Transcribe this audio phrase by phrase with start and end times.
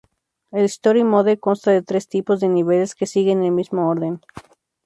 [0.51, 4.19] El Story Mode consta de tres tipos de niveles que siguen el mismo orden.